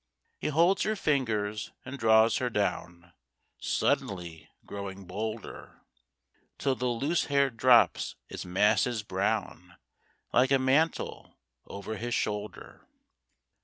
He 0.39 0.47
holds 0.47 0.81
her 0.81 0.95
fingers 0.95 1.71
and 1.85 1.99
draws 1.99 2.37
her 2.37 2.49
down, 2.49 3.13
Suddenly 3.59 4.49
growing 4.65 5.05
bolder, 5.05 5.83
Till 6.57 6.73
the 6.73 6.87
loose 6.87 7.25
hair 7.25 7.51
drops 7.51 8.15
its 8.27 8.43
masses 8.43 9.03
brown 9.03 9.75
Like 10.33 10.49
a 10.49 10.57
mantle 10.57 11.37
over 11.67 11.97
his 11.97 12.15
shoulder. 12.15 12.87